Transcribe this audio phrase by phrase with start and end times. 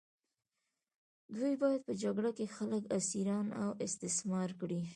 [1.35, 4.81] دوی باید په جګړه کې خلک اسیران او استثمار کړي.